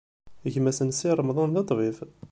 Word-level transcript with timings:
Gma-s 0.53 0.79
n 0.81 0.89
Si 0.97 1.09
Remḍan, 1.17 1.51
d 1.55 1.57
ṭṭbib. 1.65 1.97